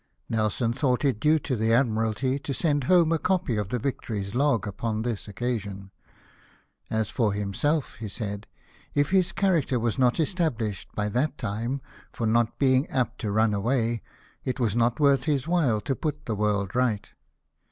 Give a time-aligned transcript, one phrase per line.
[0.29, 4.25] Nelson thought it due to the Admiralty to send home a copy of the Victory
[4.25, 5.91] s log upon this occasion."
[6.99, 8.47] As for himself," he said,"
[8.95, 13.53] if his character was not established by that time for not being apt to run
[13.53, 14.01] away,
[14.43, 17.11] it was not worth his while to put the world right."